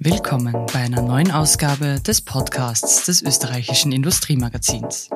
Willkommen 0.00 0.54
bei 0.72 0.78
einer 0.78 1.02
neuen 1.02 1.32
Ausgabe 1.32 2.00
des 2.00 2.20
Podcasts 2.20 3.06
des 3.06 3.20
österreichischen 3.20 3.90
Industriemagazins. 3.90 5.10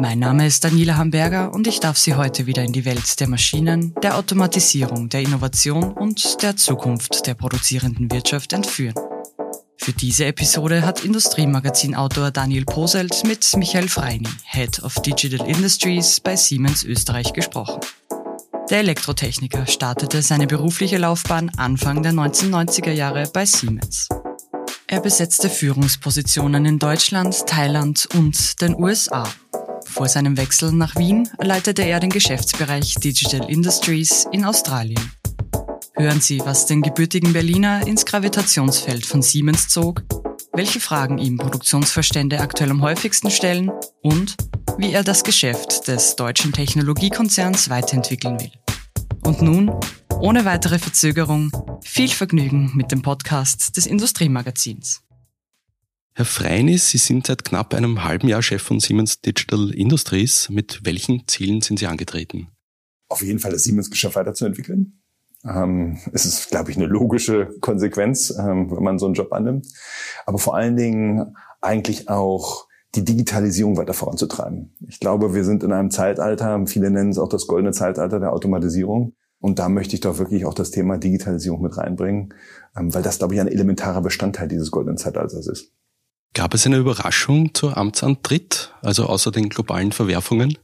Mein 0.00 0.18
Name 0.18 0.48
ist 0.48 0.64
Daniela 0.64 0.96
Hamberger 0.96 1.54
und 1.54 1.68
ich 1.68 1.78
darf 1.78 1.96
Sie 1.96 2.16
heute 2.16 2.46
wieder 2.46 2.64
in 2.64 2.72
die 2.72 2.84
Welt 2.84 3.20
der 3.20 3.28
Maschinen, 3.28 3.94
der 4.02 4.18
Automatisierung, 4.18 5.08
der 5.10 5.20
Innovation 5.20 5.92
und 5.92 6.42
der 6.42 6.56
Zukunft 6.56 7.28
der 7.28 7.34
produzierenden 7.34 8.10
Wirtschaft 8.10 8.52
entführen. 8.52 8.96
Für 9.76 9.92
diese 9.92 10.24
Episode 10.24 10.84
hat 10.84 11.04
Industriemagazin-Autor 11.04 12.32
Daniel 12.32 12.64
Poselt 12.64 13.22
mit 13.24 13.56
Michael 13.56 13.88
Freini, 13.88 14.28
Head 14.42 14.82
of 14.82 14.94
Digital 15.02 15.46
Industries 15.46 16.18
bei 16.18 16.34
Siemens 16.34 16.82
Österreich 16.82 17.32
gesprochen. 17.32 17.78
Der 18.70 18.80
Elektrotechniker 18.80 19.68
startete 19.68 20.22
seine 20.22 20.48
berufliche 20.48 20.98
Laufbahn 20.98 21.52
Anfang 21.56 22.02
der 22.02 22.10
1990er 22.10 22.90
Jahre 22.90 23.28
bei 23.32 23.46
Siemens. 23.46 24.08
Er 24.88 25.00
besetzte 25.00 25.50
Führungspositionen 25.50 26.64
in 26.64 26.78
Deutschland, 26.78 27.44
Thailand 27.48 28.06
und 28.14 28.60
den 28.60 28.76
USA. 28.76 29.28
Vor 29.84 30.06
seinem 30.06 30.36
Wechsel 30.36 30.70
nach 30.70 30.94
Wien 30.94 31.28
leitete 31.40 31.82
er 31.82 31.98
den 31.98 32.10
Geschäftsbereich 32.10 32.94
Digital 32.94 33.50
Industries 33.50 34.28
in 34.30 34.44
Australien. 34.44 35.10
Hören 35.96 36.20
Sie, 36.20 36.38
was 36.44 36.66
den 36.66 36.82
gebürtigen 36.82 37.32
Berliner 37.32 37.84
ins 37.84 38.06
Gravitationsfeld 38.06 39.04
von 39.04 39.22
Siemens 39.22 39.66
zog, 39.66 40.04
welche 40.52 40.78
Fragen 40.78 41.18
ihm 41.18 41.36
Produktionsverstände 41.36 42.38
aktuell 42.38 42.70
am 42.70 42.82
häufigsten 42.82 43.32
stellen 43.32 43.72
und 44.02 44.36
wie 44.78 44.92
er 44.92 45.02
das 45.02 45.24
Geschäft 45.24 45.88
des 45.88 46.14
deutschen 46.14 46.52
Technologiekonzerns 46.52 47.70
weiterentwickeln 47.70 48.38
will. 48.38 48.52
Und 49.24 49.42
nun, 49.42 49.72
ohne 50.20 50.44
weitere 50.44 50.78
Verzögerung, 50.78 51.50
viel 51.96 52.08
Vergnügen 52.10 52.72
mit 52.74 52.92
dem 52.92 53.00
Podcast 53.00 53.74
des 53.78 53.86
Industriemagazins. 53.86 55.00
Herr 56.12 56.26
Freinis, 56.26 56.90
Sie 56.90 56.98
sind 56.98 57.26
seit 57.26 57.42
knapp 57.42 57.72
einem 57.72 58.04
halben 58.04 58.28
Jahr 58.28 58.42
Chef 58.42 58.60
von 58.60 58.80
Siemens 58.80 59.22
Digital 59.22 59.70
Industries. 59.70 60.50
Mit 60.50 60.84
welchen 60.84 61.26
Zielen 61.26 61.62
sind 61.62 61.78
Sie 61.78 61.86
angetreten? 61.86 62.48
Auf 63.08 63.22
jeden 63.22 63.38
Fall 63.38 63.52
das 63.52 63.64
Siemens-Geschäft 63.64 64.14
weiterzuentwickeln. 64.14 65.00
Ähm, 65.46 65.98
es 66.12 66.26
ist, 66.26 66.50
glaube 66.50 66.70
ich, 66.70 66.76
eine 66.76 66.84
logische 66.84 67.48
Konsequenz, 67.62 68.28
ähm, 68.28 68.70
wenn 68.70 68.84
man 68.84 68.98
so 68.98 69.06
einen 69.06 69.14
Job 69.14 69.32
annimmt. 69.32 69.66
Aber 70.26 70.36
vor 70.36 70.54
allen 70.54 70.76
Dingen 70.76 71.34
eigentlich 71.62 72.10
auch 72.10 72.68
die 72.94 73.06
Digitalisierung 73.06 73.78
weiter 73.78 73.94
voranzutreiben. 73.94 74.76
Ich 74.86 75.00
glaube, 75.00 75.34
wir 75.34 75.44
sind 75.44 75.62
in 75.62 75.72
einem 75.72 75.90
Zeitalter, 75.90 76.62
viele 76.66 76.90
nennen 76.90 77.08
es 77.08 77.18
auch 77.18 77.30
das 77.30 77.46
goldene 77.46 77.72
Zeitalter 77.72 78.20
der 78.20 78.34
Automatisierung. 78.34 79.14
Und 79.38 79.58
da 79.58 79.68
möchte 79.68 79.94
ich 79.94 80.00
doch 80.00 80.18
wirklich 80.18 80.44
auch 80.44 80.54
das 80.54 80.70
Thema 80.70 80.98
Digitalisierung 80.98 81.62
mit 81.62 81.76
reinbringen, 81.76 82.34
ähm, 82.76 82.94
weil 82.94 83.02
das, 83.02 83.18
glaube 83.18 83.34
ich, 83.34 83.40
ein 83.40 83.48
elementarer 83.48 84.00
Bestandteil 84.00 84.48
dieses 84.48 84.70
goldenen 84.70 84.96
Zeitalters 84.96 85.46
ist. 85.46 85.72
Gab 86.34 86.54
es 86.54 86.66
eine 86.66 86.76
Überraschung 86.76 87.54
zur 87.54 87.76
Amtsantritt, 87.76 88.74
also 88.82 89.06
außer 89.06 89.30
den 89.30 89.48
globalen 89.48 89.92
Verwerfungen? 89.92 90.58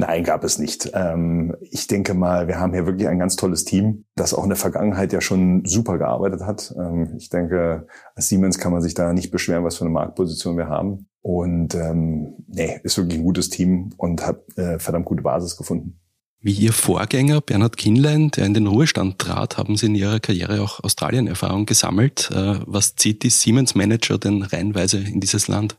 Nein, 0.00 0.24
gab 0.24 0.44
es 0.44 0.58
nicht. 0.58 0.90
Ähm, 0.94 1.54
ich 1.60 1.86
denke 1.86 2.14
mal, 2.14 2.48
wir 2.48 2.58
haben 2.58 2.72
hier 2.72 2.86
wirklich 2.86 3.06
ein 3.06 3.18
ganz 3.18 3.36
tolles 3.36 3.66
Team, 3.66 4.06
das 4.16 4.32
auch 4.32 4.44
in 4.44 4.48
der 4.48 4.56
Vergangenheit 4.56 5.12
ja 5.12 5.20
schon 5.20 5.62
super 5.66 5.98
gearbeitet 5.98 6.40
hat. 6.40 6.74
Ähm, 6.78 7.16
ich 7.18 7.28
denke, 7.28 7.86
als 8.14 8.28
Siemens 8.28 8.58
kann 8.58 8.72
man 8.72 8.80
sich 8.80 8.94
da 8.94 9.12
nicht 9.12 9.30
beschweren, 9.30 9.62
was 9.62 9.76
für 9.76 9.84
eine 9.84 9.92
Marktposition 9.92 10.56
wir 10.56 10.68
haben. 10.68 11.08
Und 11.20 11.74
ähm, 11.74 12.34
nee, 12.46 12.80
ist 12.82 12.96
wirklich 12.96 13.18
ein 13.18 13.24
gutes 13.24 13.50
Team 13.50 13.90
und 13.98 14.26
hat 14.26 14.40
äh, 14.56 14.78
verdammt 14.78 15.04
gute 15.04 15.22
Basis 15.22 15.58
gefunden. 15.58 15.99
Wie 16.42 16.52
Ihr 16.52 16.72
Vorgänger 16.72 17.42
Bernhard 17.42 17.76
Kinlein, 17.76 18.30
der 18.30 18.46
in 18.46 18.54
den 18.54 18.66
Ruhestand 18.66 19.18
trat, 19.18 19.58
haben 19.58 19.76
Sie 19.76 19.86
in 19.86 19.94
Ihrer 19.94 20.20
Karriere 20.20 20.62
auch 20.62 20.82
Australien-Erfahrung 20.82 21.66
gesammelt. 21.66 22.30
Äh, 22.32 22.60
was 22.64 22.96
zieht 22.96 23.24
die 23.24 23.28
Siemens-Manager 23.28 24.16
denn 24.16 24.42
reinweise 24.42 24.96
in 24.96 25.20
dieses 25.20 25.48
Land? 25.48 25.76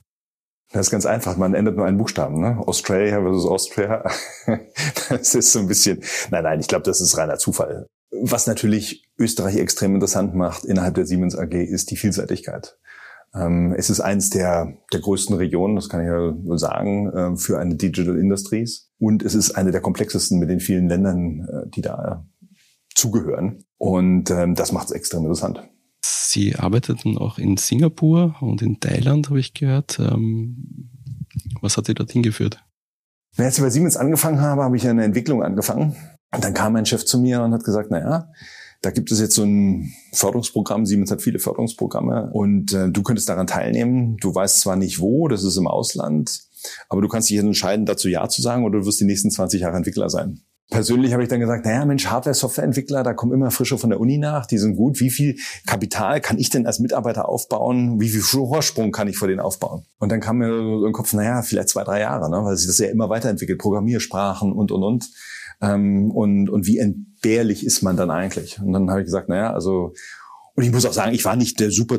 Das 0.71 0.85
ist 0.85 0.91
ganz 0.91 1.07
einfach. 1.07 1.35
Man 1.35 1.55
ändert 1.55 1.77
nur 1.77 1.87
einen 1.87 1.97
Buchstaben. 1.97 2.39
Ne? 2.39 2.61
Australia 2.67 3.19
versus 3.21 3.47
Austria. 3.47 4.03
das 5.09 5.33
ist 5.33 5.51
so 5.51 5.57
ein 5.57 5.67
bisschen. 5.67 6.03
Nein, 6.29 6.43
nein, 6.43 6.59
ich 6.59 6.67
glaube, 6.67 6.83
das 6.83 7.01
ist 7.01 7.17
reiner 7.17 7.39
Zufall. 7.39 7.87
Was 8.11 8.45
natürlich 8.45 9.03
Österreich 9.17 9.55
extrem 9.55 9.95
interessant 9.95 10.35
macht 10.35 10.63
innerhalb 10.63 10.93
der 10.93 11.07
Siemens 11.07 11.35
AG, 11.35 11.53
ist 11.53 11.89
die 11.89 11.97
Vielseitigkeit. 11.97 12.77
Ähm, 13.33 13.73
es 13.77 13.89
ist 13.89 14.01
eins 14.01 14.29
der, 14.29 14.77
der 14.91 14.99
größten 14.99 15.35
Regionen, 15.35 15.75
das 15.75 15.89
kann 15.89 16.01
ich 16.01 16.07
ja 16.07 16.33
wohl 16.43 16.57
sagen, 16.57 17.11
ähm, 17.15 17.37
für 17.37 17.59
eine 17.59 17.75
Digital 17.75 18.17
Industries. 18.17 18.91
Und 18.99 19.23
es 19.23 19.35
ist 19.35 19.51
eine 19.51 19.71
der 19.71 19.81
komplexesten 19.81 20.39
mit 20.39 20.49
den 20.49 20.59
vielen 20.59 20.89
Ländern, 20.89 21.47
äh, 21.47 21.69
die 21.69 21.81
da 21.81 22.25
zugehören. 22.93 23.63
Und 23.77 24.29
ähm, 24.31 24.55
das 24.55 24.71
macht 24.71 24.87
es 24.87 24.91
extrem 24.91 25.21
interessant. 25.21 25.63
Sie 26.03 26.55
arbeiteten 26.55 27.17
auch 27.17 27.37
in 27.37 27.57
Singapur 27.57 28.35
und 28.41 28.61
in 28.61 28.79
Thailand, 28.79 29.29
habe 29.29 29.39
ich 29.39 29.53
gehört. 29.53 29.99
Ähm, 29.99 30.89
was 31.61 31.77
hat 31.77 31.85
Sie 31.85 31.93
dorthin 31.93 32.23
geführt? 32.23 32.63
Als 33.37 33.57
ich 33.57 33.63
bei 33.63 33.69
Siemens 33.69 33.97
angefangen 33.97 34.41
habe, 34.41 34.63
habe 34.63 34.75
ich 34.75 34.87
eine 34.87 35.03
Entwicklung 35.03 35.41
angefangen. 35.41 35.95
Und 36.33 36.43
dann 36.43 36.53
kam 36.53 36.73
mein 36.73 36.85
Chef 36.85 37.05
zu 37.05 37.19
mir 37.19 37.41
und 37.41 37.53
hat 37.53 37.63
gesagt, 37.63 37.89
na 37.91 37.99
ja, 37.99 38.29
da 38.81 38.91
gibt 38.91 39.11
es 39.11 39.19
jetzt 39.19 39.35
so 39.35 39.43
ein 39.43 39.93
Förderungsprogramm. 40.11 40.85
Siemens 40.85 41.11
hat 41.11 41.21
viele 41.21 41.39
Förderungsprogramme 41.39 42.31
und 42.33 42.73
äh, 42.73 42.89
du 42.89 43.03
könntest 43.03 43.29
daran 43.29 43.47
teilnehmen. 43.47 44.17
Du 44.17 44.33
weißt 44.33 44.61
zwar 44.61 44.75
nicht 44.75 44.99
wo, 44.99 45.27
das 45.27 45.43
ist 45.43 45.57
im 45.57 45.67
Ausland, 45.67 46.41
aber 46.89 47.01
du 47.01 47.07
kannst 47.07 47.29
dich 47.29 47.37
entscheiden, 47.37 47.85
dazu 47.85 48.09
Ja 48.09 48.27
zu 48.27 48.41
sagen 48.41 48.65
oder 48.65 48.79
du 48.79 48.85
wirst 48.85 48.99
die 48.99 49.05
nächsten 49.05 49.31
20 49.31 49.61
Jahre 49.61 49.77
Entwickler 49.77 50.09
sein 50.09 50.41
persönlich 50.71 51.13
habe 51.13 51.21
ich 51.21 51.29
dann 51.29 51.39
gesagt, 51.39 51.65
naja, 51.65 51.85
Mensch, 51.85 52.07
Hardware-Software-Entwickler, 52.07 53.03
da 53.03 53.13
kommen 53.13 53.33
immer 53.33 53.51
frische 53.51 53.77
von 53.77 53.91
der 53.91 53.99
Uni 53.99 54.17
nach, 54.17 54.47
die 54.47 54.57
sind 54.57 54.77
gut. 54.77 54.99
Wie 54.99 55.11
viel 55.11 55.37
Kapital 55.67 56.21
kann 56.21 56.39
ich 56.39 56.49
denn 56.49 56.65
als 56.65 56.79
Mitarbeiter 56.79 57.29
aufbauen? 57.29 57.99
Wie 57.99 58.09
viel 58.09 58.21
Vorsprung 58.21 58.91
kann 58.91 59.07
ich 59.07 59.17
vor 59.17 59.27
denen 59.27 59.41
aufbauen? 59.41 59.83
Und 59.99 60.11
dann 60.11 60.21
kam 60.21 60.37
mir 60.37 60.47
so 60.47 60.83
den 60.85 60.93
Kopf, 60.93 61.13
naja, 61.13 61.43
vielleicht 61.43 61.69
zwei, 61.69 61.83
drei 61.83 61.99
Jahre, 61.99 62.31
ne? 62.31 62.43
weil 62.43 62.55
sich 62.55 62.67
das 62.67 62.79
ja 62.79 62.87
immer 62.87 63.09
weiterentwickelt, 63.09 63.59
Programmiersprachen 63.59 64.53
und, 64.53 64.71
und, 64.71 64.83
und. 64.83 65.09
Ähm, 65.61 66.09
und, 66.09 66.49
und 66.49 66.65
wie 66.65 66.79
entbehrlich 67.21 67.65
ist 67.65 67.83
man 67.83 67.97
dann 67.97 68.09
eigentlich? 68.09 68.59
Und 68.59 68.73
dann 68.73 68.89
habe 68.89 69.01
ich 69.01 69.05
gesagt, 69.05 69.29
naja, 69.29 69.53
also 69.53 69.93
und 70.55 70.63
ich 70.63 70.71
muss 70.71 70.85
auch 70.85 70.93
sagen, 70.93 71.13
ich 71.13 71.23
war 71.23 71.37
nicht 71.37 71.59
der 71.59 71.71
super 71.71 71.97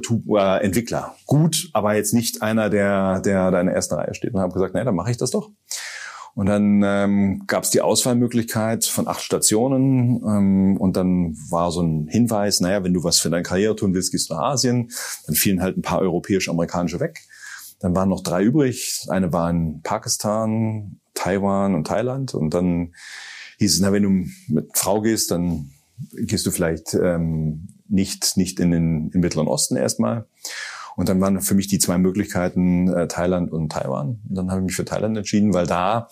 Entwickler. 0.61 1.15
Gut, 1.27 1.71
aber 1.73 1.95
jetzt 1.95 2.13
nicht 2.13 2.43
einer, 2.43 2.69
der, 2.69 3.21
der 3.21 3.51
da 3.51 3.61
in 3.61 3.67
der 3.67 3.75
ersten 3.75 3.95
Reihe 3.95 4.15
steht. 4.15 4.35
Und 4.35 4.41
habe 4.41 4.53
gesagt, 4.53 4.75
naja, 4.75 4.85
dann 4.85 4.95
mache 4.95 5.11
ich 5.11 5.17
das 5.17 5.31
doch. 5.31 5.51
Und 6.35 6.47
dann 6.47 6.83
ähm, 6.85 7.45
gab 7.47 7.65
es 7.65 7.71
die 7.71 7.81
Auswahlmöglichkeit 7.81 8.85
von 8.85 9.09
acht 9.09 9.23
Stationen 9.23 10.23
ähm, 10.27 10.77
und 10.79 10.97
dann 10.97 11.35
war 11.51 11.71
so 11.71 11.83
ein 11.83 12.09
Hinweis, 12.09 12.61
naja, 12.61 12.85
wenn 12.85 12.95
du 12.95 13.05
was 13.05 13.19
für 13.21 13.31
deine 13.31 13.43
Karriere 13.43 13.77
tun 13.77 13.95
willst, 13.95 14.13
gehst 14.13 14.31
du 14.31 14.35
nach 14.35 14.43
Asien. 14.43 14.91
Dann 15.27 15.35
fielen 15.35 15.63
halt 15.63 15.77
ein 15.77 15.83
paar 15.83 16.01
europäisch-amerikanische 16.01 17.01
weg. 17.01 17.21
Dann 17.81 17.97
waren 17.97 18.09
noch 18.11 18.23
drei 18.23 18.43
übrig. 18.43 19.07
Eine 19.09 19.33
war 19.33 19.49
in 19.51 19.81
Pakistan, 19.83 21.01
Taiwan 21.15 21.75
und 21.75 21.87
Thailand. 21.87 22.35
Und 22.35 22.55
dann 22.55 22.93
hieß 23.63 23.75
es, 23.75 23.81
na, 23.81 23.93
wenn 23.93 24.03
du 24.03 24.27
mit 24.49 24.77
Frau 24.77 25.01
gehst, 25.01 25.31
dann 25.31 25.71
gehst 26.13 26.45
du 26.47 26.51
vielleicht 26.51 26.95
ähm, 26.95 27.69
nicht, 27.89 28.37
nicht 28.37 28.61
in 28.61 28.71
den 28.71 29.11
im 29.11 29.21
Mittleren 29.21 29.49
Osten 29.49 29.77
erstmal. 29.77 30.27
Und 30.97 31.09
dann 31.09 31.21
waren 31.21 31.41
für 31.41 31.55
mich 31.55 31.69
die 31.69 31.79
zwei 31.79 31.97
Möglichkeiten 31.97 32.89
äh, 32.89 33.09
Thailand 33.09 33.51
und 33.51 33.73
Taiwan. 33.73 34.21
Und 34.29 34.35
dann 34.35 34.51
habe 34.51 34.61
ich 34.61 34.67
mich 34.67 34.77
für 34.77 34.85
Thailand 34.85 35.17
entschieden, 35.17 35.55
weil 35.55 35.67
da 35.67 36.09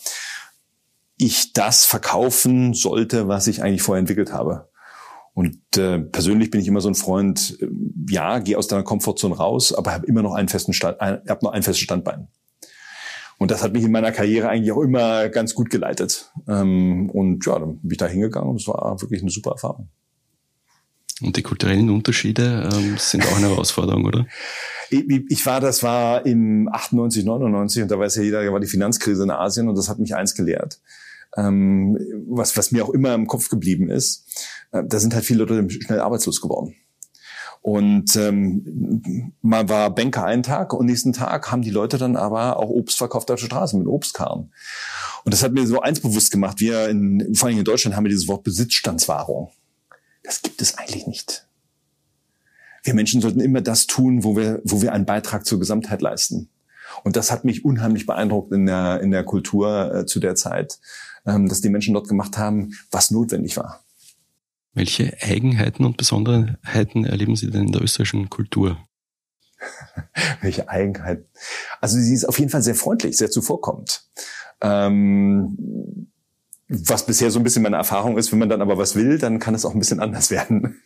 ich 1.16 1.52
das 1.52 1.84
verkaufen 1.84 2.72
sollte, 2.72 3.28
was 3.28 3.46
ich 3.46 3.62
eigentlich 3.62 3.82
vorher 3.82 4.00
entwickelt 4.00 4.32
habe. 4.32 4.70
Und 5.34 5.58
äh, 5.76 5.98
persönlich 5.98 6.50
bin 6.50 6.60
ich 6.60 6.68
immer 6.68 6.80
so 6.80 6.88
ein 6.88 6.94
Freund, 6.94 7.58
äh, 7.60 7.68
ja, 8.08 8.38
geh 8.38 8.56
aus 8.56 8.68
deiner 8.68 8.82
Komfortzone 8.82 9.36
raus, 9.36 9.72
aber 9.72 9.92
habe 9.92 10.06
immer 10.06 10.22
noch 10.22 10.34
einen 10.34 10.48
festen 10.48 10.72
Stand, 10.72 11.00
ein, 11.00 11.20
hab 11.28 11.42
noch 11.42 11.52
ein 11.52 11.62
festes 11.62 11.82
Standbein. 11.82 12.28
Und 13.40 13.50
das 13.50 13.62
hat 13.62 13.72
mich 13.72 13.84
in 13.84 13.90
meiner 13.90 14.12
Karriere 14.12 14.50
eigentlich 14.50 14.70
auch 14.70 14.82
immer 14.82 15.30
ganz 15.30 15.54
gut 15.54 15.70
geleitet. 15.70 16.30
Ähm, 16.46 17.08
und 17.08 17.46
ja, 17.46 17.58
dann 17.58 17.78
bin 17.78 17.90
ich 17.90 17.96
da 17.96 18.06
hingegangen 18.06 18.50
und 18.50 18.60
es 18.60 18.68
war 18.68 19.00
wirklich 19.00 19.22
eine 19.22 19.30
super 19.30 19.52
Erfahrung. 19.52 19.88
Und 21.22 21.38
die 21.38 21.42
kulturellen 21.42 21.88
Unterschiede 21.88 22.68
ähm, 22.70 22.98
sind 22.98 23.26
auch 23.26 23.38
eine 23.38 23.48
Herausforderung, 23.50 24.04
oder? 24.04 24.26
Ich, 24.90 25.06
ich 25.08 25.46
war, 25.46 25.60
das 25.60 25.82
war 25.82 26.26
im 26.26 26.68
98, 26.70 27.24
99 27.24 27.82
und 27.82 27.90
da 27.90 27.98
weiß 27.98 28.16
ja 28.16 28.22
jeder, 28.22 28.44
da 28.44 28.52
war 28.52 28.60
die 28.60 28.66
Finanzkrise 28.66 29.22
in 29.22 29.30
Asien 29.30 29.70
und 29.70 29.78
das 29.78 29.88
hat 29.88 29.98
mich 29.98 30.14
eins 30.14 30.34
gelehrt. 30.34 30.78
Ähm, 31.34 31.96
was, 32.28 32.58
was 32.58 32.72
mir 32.72 32.84
auch 32.84 32.90
immer 32.90 33.14
im 33.14 33.26
Kopf 33.26 33.48
geblieben 33.48 33.88
ist, 33.88 34.26
äh, 34.72 34.82
da 34.86 34.98
sind 34.98 35.14
halt 35.14 35.24
viele 35.24 35.44
Leute 35.44 35.70
schnell 35.70 36.00
arbeitslos 36.00 36.42
geworden. 36.42 36.74
Und 37.62 38.16
ähm, 38.16 39.32
man 39.42 39.68
war 39.68 39.94
Banker 39.94 40.24
einen 40.24 40.42
Tag 40.42 40.72
und 40.72 40.86
nächsten 40.86 41.12
Tag 41.12 41.52
haben 41.52 41.60
die 41.60 41.70
Leute 41.70 41.98
dann 41.98 42.16
aber 42.16 42.58
auch 42.58 42.70
Obst 42.70 42.96
verkauft 42.96 43.30
auf 43.30 43.36
der 43.36 43.46
Straße 43.46 43.76
mit 43.76 43.86
Obstkarren. 43.86 44.50
Und 45.24 45.34
das 45.34 45.42
hat 45.42 45.52
mir 45.52 45.66
so 45.66 45.80
eins 45.80 46.00
bewusst 46.00 46.30
gemacht. 46.30 46.60
Wir 46.60 46.88
in, 46.88 47.34
vor 47.34 47.48
allem 47.48 47.58
in 47.58 47.64
Deutschland 47.64 47.96
haben 47.96 48.04
wir 48.04 48.10
dieses 48.10 48.28
Wort 48.28 48.44
Besitzstandswahrung. 48.44 49.50
Das 50.22 50.40
gibt 50.40 50.62
es 50.62 50.78
eigentlich 50.78 51.06
nicht. 51.06 51.46
Wir 52.82 52.94
Menschen 52.94 53.20
sollten 53.20 53.40
immer 53.40 53.60
das 53.60 53.86
tun, 53.86 54.24
wo 54.24 54.36
wir, 54.36 54.62
wo 54.64 54.80
wir 54.80 54.94
einen 54.94 55.04
Beitrag 55.04 55.44
zur 55.44 55.58
Gesamtheit 55.58 56.00
leisten. 56.00 56.48
Und 57.04 57.16
das 57.16 57.30
hat 57.30 57.44
mich 57.44 57.64
unheimlich 57.64 58.06
beeindruckt 58.06 58.52
in 58.52 58.66
der, 58.66 59.00
in 59.00 59.10
der 59.10 59.24
Kultur 59.24 59.94
äh, 59.94 60.06
zu 60.06 60.18
der 60.18 60.34
Zeit, 60.34 60.78
ähm, 61.26 61.48
dass 61.48 61.60
die 61.60 61.68
Menschen 61.68 61.92
dort 61.92 62.08
gemacht 62.08 62.38
haben, 62.38 62.72
was 62.90 63.10
notwendig 63.10 63.56
war. 63.58 63.84
Welche 64.72 65.16
Eigenheiten 65.20 65.84
und 65.84 65.96
Besonderheiten 65.96 67.04
erleben 67.04 67.36
Sie 67.36 67.50
denn 67.50 67.66
in 67.66 67.72
der 67.72 67.82
österreichischen 67.82 68.30
Kultur? 68.30 68.78
welche 70.40 70.68
Eigenheit? 70.68 71.24
Also 71.80 71.98
sie 71.98 72.14
ist 72.14 72.24
auf 72.24 72.38
jeden 72.38 72.50
Fall 72.50 72.62
sehr 72.62 72.74
freundlich, 72.74 73.16
sehr 73.16 73.30
zuvorkommend. 73.30 74.04
Ähm, 74.62 76.10
was 76.68 77.04
bisher 77.04 77.30
so 77.30 77.40
ein 77.40 77.42
bisschen 77.42 77.62
meine 77.62 77.76
Erfahrung 77.76 78.16
ist, 78.16 78.30
wenn 78.30 78.38
man 78.38 78.48
dann 78.48 78.62
aber 78.62 78.78
was 78.78 78.94
will, 78.94 79.18
dann 79.18 79.40
kann 79.40 79.54
es 79.54 79.64
auch 79.64 79.74
ein 79.74 79.80
bisschen 79.80 80.00
anders 80.00 80.30
werden. 80.30 80.80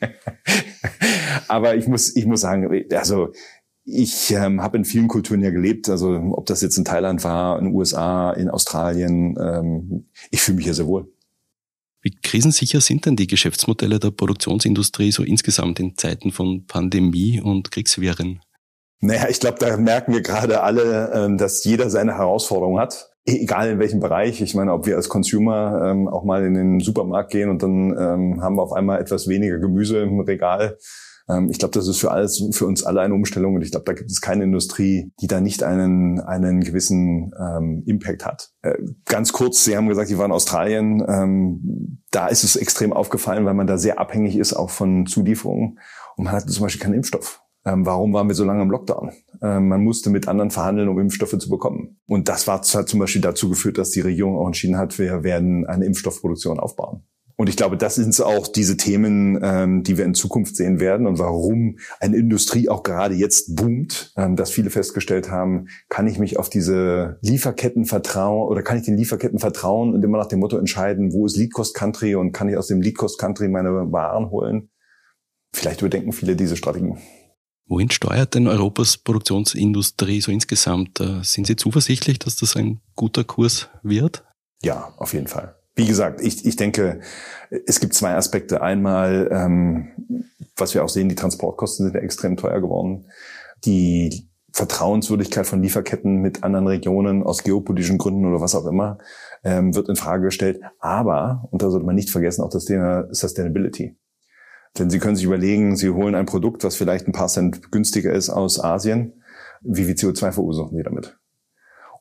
aber 1.49 1.77
ich 1.77 1.87
muss, 1.87 2.17
ich 2.17 2.27
muss 2.27 2.41
sagen, 2.41 2.87
also 2.93 3.33
ich 3.85 4.31
ähm, 4.31 4.63
habe 4.63 4.79
in 4.79 4.87
vielen 4.87 5.09
Kulturen 5.09 5.43
ja 5.43 5.51
gelebt, 5.51 5.91
also 5.91 6.15
ob 6.33 6.47
das 6.47 6.63
jetzt 6.63 6.79
in 6.79 6.87
Thailand 6.87 7.23
war, 7.23 7.59
in 7.59 7.67
den 7.67 7.75
USA, 7.75 8.33
in 8.33 8.49
Australien, 8.49 9.37
ähm, 9.39 10.07
ich 10.31 10.41
fühle 10.41 10.57
mich 10.57 10.65
hier 10.65 10.75
sehr 10.75 10.87
wohl. 10.87 11.14
Wie 12.05 12.15
krisensicher 12.23 12.81
sind 12.81 13.07
denn 13.07 13.17
die 13.17 13.27
Geschäftsmodelle 13.27 13.99
der 13.99 14.13
Produktionsindustrie 14.13 15.11
so 15.11 15.25
insgesamt 15.25 15.81
in 15.81 15.97
Zeiten 15.97 16.31
von 16.31 16.67
Pandemie 16.67 17.41
und 17.41 17.73
Kriegswehren? 17.73 18.41
Naja, 19.01 19.29
ich 19.29 19.41
glaube, 19.41 19.59
da 19.59 19.77
merken 19.77 20.13
wir 20.13 20.21
gerade 20.21 20.63
alle, 20.63 21.11
ähm, 21.13 21.39
dass 21.39 21.65
jeder 21.65 21.91
seine 21.91 22.17
Herausforderung 22.17 22.79
hat 22.79 23.11
egal 23.27 23.71
in 23.71 23.79
welchem 23.79 24.01
Bereich. 24.01 24.41
Ich 24.41 24.55
meine, 24.55 24.73
ob 24.73 24.87
wir 24.87 24.97
als 24.97 25.09
Consumer 25.09 25.91
ähm, 25.91 26.09
auch 26.09 26.25
mal 26.25 26.45
in 26.45 26.55
den 26.55 26.81
Supermarkt 26.81 27.33
gehen 27.33 27.49
und 27.49 27.63
dann 27.63 27.97
ähm, 27.99 28.43
haben 28.43 28.57
wir 28.57 28.63
auf 28.63 28.73
einmal 28.73 29.01
etwas 29.01 29.29
weniger 29.29 29.59
Gemüse 29.59 30.01
im 30.01 30.21
Regal. 30.21 30.79
Ähm, 31.29 31.49
ich 31.51 31.59
glaube, 31.59 31.73
das 31.73 31.89
ist 31.89 31.99
für 31.99 32.11
alles, 32.11 32.43
für 32.53 32.67
uns 32.67 32.85
alle 32.85 33.01
eine 33.01 33.15
Umstellung 33.15 33.55
und 33.55 33.63
ich 33.63 33.71
glaube, 33.71 33.85
da 33.87 33.93
gibt 33.93 34.11
es 34.11 34.21
keine 34.21 34.45
Industrie, 34.45 35.13
die 35.21 35.27
da 35.27 35.41
nicht 35.41 35.63
einen 35.63 36.21
einen 36.21 36.61
gewissen 36.63 37.33
ähm, 37.39 37.83
Impact 37.87 38.25
hat. 38.25 38.51
Äh, 38.63 38.75
ganz 39.05 39.33
kurz, 39.33 39.65
Sie 39.65 39.77
haben 39.77 39.89
gesagt, 39.89 40.09
Sie 40.09 40.19
waren 40.19 40.31
in 40.31 40.33
Australien. 40.33 41.05
Ähm, 41.07 42.03
da 42.11 42.29
ist 42.29 42.45
es 42.45 42.57
extrem 42.57 42.93
aufgefallen, 42.93 43.45
weil 43.45 43.55
man 43.55 43.67
da 43.67 43.79
sehr 43.79 43.99
abhängig 43.99 44.37
ist 44.37 44.55
auch 44.55 44.71
von 44.71 45.07
Zulieferungen 45.07 45.79
und 46.17 46.25
man 46.25 46.33
hat 46.33 46.49
zum 46.49 46.63
Beispiel 46.63 46.83
keinen 46.83 46.95
Impfstoff. 46.95 47.41
Ähm, 47.67 47.87
warum 47.87 48.13
waren 48.13 48.29
wir 48.29 48.35
so 48.35 48.45
lange 48.45 48.63
im 48.63 48.71
Lockdown? 48.71 49.13
Ähm, 49.41 49.69
man 49.69 49.83
musste 49.83 50.11
mit 50.11 50.29
anderen 50.29 50.51
verhandeln, 50.51 50.89
um 50.89 50.99
Impfstoffe 50.99 51.39
zu 51.39 51.49
bekommen. 51.49 51.99
Und 52.07 52.29
das 52.29 52.47
war, 52.47 52.61
hat 52.61 52.89
zum 52.89 53.01
Beispiel 53.01 53.23
dazu 53.23 53.49
geführt, 53.49 53.79
dass 53.79 53.91
die 53.91 54.03
Regierung 54.03 54.37
auch 54.37 54.47
entschieden 54.47 54.77
hat, 54.77 54.99
wir 54.99 55.23
werden 55.23 55.67
eine 55.67 55.87
Impfstoffproduktion 55.87 56.61
aufbauen. 56.61 57.05
Und 57.37 57.49
ich 57.49 57.57
glaube, 57.57 57.77
das 57.77 57.97
sind 57.97 58.19
auch 58.23 58.47
diese 58.47 58.77
Themen, 58.77 59.39
ähm, 59.43 59.83
die 59.83 59.99
wir 59.99 60.05
in 60.05 60.15
Zukunft 60.15 60.57
sehen 60.57 60.79
werden 60.79 61.07
und 61.07 61.19
warum 61.19 61.79
eine 61.99 62.17
Industrie 62.17 62.69
auch 62.69 62.83
gerade 62.85 63.15
jetzt 63.15 63.57
boomt, 63.57 64.13
ähm, 64.17 64.37
dass 64.37 64.51
viele 64.51 64.71
festgestellt 64.71 65.31
haben, 65.31 65.67
kann 65.89 66.07
ich 66.07 66.19
mich 66.19 66.39
auf 66.39 66.49
diese 66.49 67.19
Lieferketten 67.23 67.87
vertrauen 67.87 68.49
oder 68.49 68.63
kann 68.63 68.79
ich 68.79 68.85
den 68.85 68.97
Lieferketten 68.97 69.41
vertrauen 69.41 69.95
und 69.95 70.05
immer 70.05 70.19
nach 70.19 70.29
dem 70.29 70.39
Motto 70.41 70.57
entscheiden, 70.57 71.13
wo 71.13 71.27
ist 71.27 71.37
Lead 71.37 71.53
Cost 71.53 71.75
Country 71.75 72.15
und 72.15 72.33
kann 72.33 72.49
ich 72.49 72.57
aus 72.57 72.69
dem 72.69 72.81
Lead 72.81 72.97
Cost 72.97 73.19
Country 73.19 73.49
meine 73.49 73.71
Waren 73.91 74.31
holen? 74.31 74.71
Vielleicht 75.53 75.81
überdenken 75.81 76.13
viele 76.13 76.37
diese 76.37 76.57
Strategien. 76.57 76.99
Wohin 77.67 77.91
steuert 77.91 78.35
denn 78.35 78.47
Europas 78.47 78.99
Produktionsindustrie 78.99 80.21
so 80.21 80.31
insgesamt? 80.31 81.01
Äh, 81.01 81.23
sind 81.23 81.47
Sie 81.47 81.57
zuversichtlich, 81.57 82.19
dass 82.19 82.37
das 82.37 82.57
ein 82.57 82.81
guter 82.95 83.25
Kurs 83.25 83.71
wird? 83.83 84.25
Ja, 84.63 84.93
auf 84.99 85.15
jeden 85.15 85.27
Fall. 85.27 85.57
Wie 85.77 85.87
gesagt, 85.87 86.21
ich, 86.21 86.45
ich 86.47 86.57
denke, 86.57 87.01
es 87.67 87.81
gibt 87.81 87.95
zwei 87.95 88.15
Aspekte. 88.15 88.63
Einmal, 88.63 89.29
ähm, 89.33 89.89
was 90.57 90.75
wir 90.75 90.85
auch 90.85 90.89
sehen, 90.89 91.09
die 91.09 91.17
Transportkosten 91.17 91.87
sind 91.87 91.95
ja 91.95 92.01
extrem 92.01 92.37
teuer 92.37 92.61
geworden. 92.61 93.07
Die 93.65 94.29
Vertrauenswürdigkeit 94.53 95.47
von 95.47 95.63
Lieferketten 95.63 96.21
mit 96.21 96.45
anderen 96.45 96.69
Regionen 96.69 97.25
aus 97.25 97.43
geopolitischen 97.43 97.99
Gründen 97.99 98.25
oder 98.25 98.41
was 98.41 98.55
auch 98.55 98.67
immer 98.67 98.99
ähm, 99.43 99.75
wird 99.75 99.89
in 99.89 99.97
Frage 99.97 100.27
gestellt. 100.27 100.61
Aber, 100.79 101.49
und 101.51 101.61
da 101.61 101.71
sollte 101.71 101.85
man 101.85 101.97
nicht 101.97 102.11
vergessen, 102.11 102.43
auch 102.43 102.51
das 102.51 102.67
Thema 102.67 103.09
Sustainability. 103.13 103.97
Denn 104.79 104.91
Sie 104.91 105.01
können 105.01 105.17
sich 105.17 105.25
überlegen, 105.25 105.77
Sie 105.77 105.91
holen 105.91 106.15
ein 106.15 106.27
Produkt, 106.27 106.63
was 106.63 106.77
vielleicht 106.77 107.09
ein 107.09 107.13
paar 107.13 107.29
Cent 107.29 107.73
günstiger 107.73 108.13
ist 108.13 108.31
aus 108.31 108.63
Asien. 108.63 109.25
Wie 109.63 109.85
viel 109.85 109.95
CO2 109.95 110.31
verursachen 110.31 110.77
Sie 110.77 110.83
damit? 110.85 111.19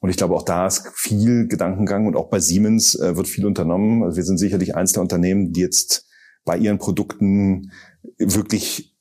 Und 0.04 0.10
ich 0.10 0.18
glaube, 0.18 0.36
auch 0.36 0.44
da 0.44 0.68
ist 0.68 0.86
viel 0.96 1.48
Gedankengang 1.48 2.08
und 2.08 2.18
auch 2.18 2.28
bei 2.28 2.42
Siemens 2.42 2.94
äh, 2.94 3.16
wird 3.16 3.26
viel 3.26 3.46
unternommen. 3.46 4.04
Also 4.04 4.18
wir 4.18 4.26
sind 4.26 4.38
sicherlich 4.38 4.76
eins 4.76 4.92
der 4.92 5.02
Unternehmen, 5.02 5.54
die 5.54 5.62
jetzt 5.62 6.10
bei 6.44 6.58
ihren 6.58 6.78
Produkten 6.78 7.72
wirklich 8.18 8.98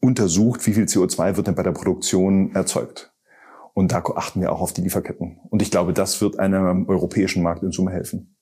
untersucht, 0.00 0.64
wie 0.64 0.74
viel 0.74 0.84
CO2 0.84 1.36
wird 1.36 1.48
denn 1.48 1.56
bei 1.56 1.64
der 1.64 1.72
Produktion 1.72 2.54
erzeugt. 2.54 3.12
Und 3.74 3.90
da 3.90 4.04
achten 4.14 4.40
wir 4.40 4.52
auch 4.52 4.60
auf 4.60 4.72
die 4.72 4.82
Lieferketten. 4.82 5.40
Und 5.50 5.60
ich 5.60 5.72
glaube, 5.72 5.92
das 5.92 6.20
wird 6.20 6.38
einem 6.38 6.88
europäischen 6.88 7.42
Markt 7.42 7.64
in 7.64 7.72
Summe 7.72 7.90
helfen. 7.90 8.36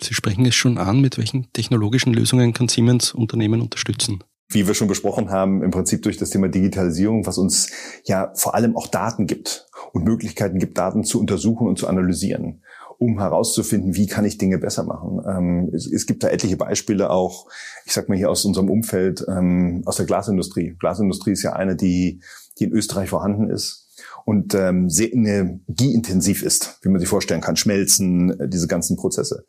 Sie 0.00 0.14
sprechen 0.14 0.46
es 0.46 0.54
schon 0.54 0.78
an, 0.78 1.02
mit 1.02 1.18
welchen 1.18 1.52
technologischen 1.52 2.14
Lösungen 2.14 2.54
kann 2.54 2.68
Siemens 2.68 3.12
Unternehmen 3.12 3.60
unterstützen? 3.60 4.24
Wie 4.52 4.66
wir 4.66 4.74
schon 4.74 4.88
besprochen 4.88 5.30
haben, 5.30 5.62
im 5.62 5.70
Prinzip 5.70 6.02
durch 6.02 6.16
das 6.16 6.30
Thema 6.30 6.48
Digitalisierung, 6.48 7.26
was 7.26 7.38
uns 7.38 7.70
ja 8.04 8.32
vor 8.34 8.54
allem 8.54 8.76
auch 8.76 8.86
Daten 8.86 9.26
gibt 9.26 9.66
und 9.92 10.04
Möglichkeiten 10.04 10.58
gibt, 10.58 10.78
Daten 10.78 11.04
zu 11.04 11.18
untersuchen 11.20 11.66
und 11.66 11.78
zu 11.78 11.88
analysieren, 11.88 12.62
um 12.98 13.18
herauszufinden, 13.18 13.96
wie 13.96 14.06
kann 14.06 14.24
ich 14.24 14.38
Dinge 14.38 14.58
besser 14.58 14.84
machen. 14.84 15.20
Ähm, 15.26 15.70
es, 15.74 16.06
gibt 16.06 16.22
da 16.22 16.28
etliche 16.28 16.56
Beispiele 16.56 17.10
auch, 17.10 17.46
ich 17.84 17.92
sag 17.92 18.08
mal 18.08 18.18
hier 18.18 18.30
aus 18.30 18.44
unserem 18.44 18.70
Umfeld, 18.70 19.24
ähm, 19.28 19.82
aus 19.86 19.96
der 19.96 20.06
Glasindustrie. 20.06 20.76
Glasindustrie 20.78 21.32
ist 21.32 21.42
ja 21.42 21.54
eine, 21.54 21.76
die, 21.76 22.20
die 22.58 22.64
in 22.64 22.72
Österreich 22.72 23.10
vorhanden 23.10 23.50
ist 23.50 23.88
und 24.24 24.54
ähm, 24.54 24.88
sehr 24.88 25.12
energieintensiv 25.12 26.42
ist, 26.42 26.78
wie 26.82 26.88
man 26.88 27.00
sich 27.00 27.08
vorstellen 27.08 27.40
kann, 27.40 27.56
Schmelzen, 27.56 28.38
äh, 28.38 28.48
diese 28.48 28.68
ganzen 28.68 28.96
Prozesse. 28.96 29.46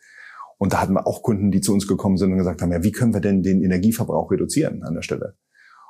Und 0.63 0.71
da 0.71 0.79
hatten 0.79 0.93
wir 0.93 1.05
auch 1.05 1.23
Kunden, 1.23 1.51
die 1.51 1.59
zu 1.59 1.73
uns 1.73 1.89
gekommen 1.89 2.15
sind 2.15 2.31
und 2.31 2.37
gesagt 2.37 2.61
haben, 2.61 2.71
ja, 2.71 2.81
wie 2.83 2.93
können 2.93 3.13
wir 3.13 3.19
denn 3.19 3.43
den 3.43 3.61
Energieverbrauch 3.61 4.31
reduzieren 4.31 4.81
an 4.83 4.93
der 4.93 5.01
Stelle? 5.01 5.35